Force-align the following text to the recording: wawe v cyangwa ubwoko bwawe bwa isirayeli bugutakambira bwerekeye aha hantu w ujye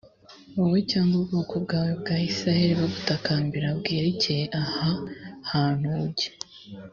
wawe 0.59 0.79
v 0.83 0.87
cyangwa 0.91 1.15
ubwoko 1.21 1.53
bwawe 1.63 1.91
bwa 2.01 2.15
isirayeli 2.29 2.73
bugutakambira 2.79 3.67
bwerekeye 3.79 4.43
aha 4.61 4.89
hantu 5.51 5.85
w 5.95 5.97
ujye 6.05 6.29